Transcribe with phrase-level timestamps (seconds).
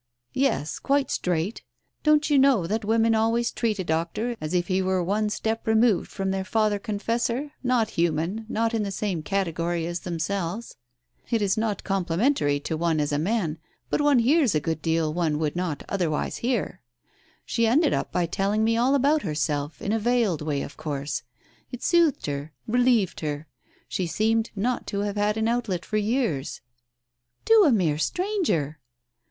[0.33, 1.61] "Yes, quite straight.
[2.01, 5.67] Don't you know that women always treat a doctor as if he were one step
[5.67, 10.75] removed from their father confessor— not human— not in the same category as themselves?
[11.29, 13.59] It is not complimentary to one as a man,
[13.91, 16.81] but one hears a good deal one would not other wise hear.
[17.45, 21.21] She ended by telling me all about herself— in a veiled way, of course.
[21.71, 23.45] It soothed her— relieved her—
[23.91, 26.61] §he seemed not to have had an outlet for years!"
[27.45, 28.79] "To a mere stranger